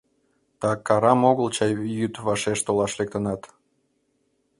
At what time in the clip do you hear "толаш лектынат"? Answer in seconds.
2.65-3.41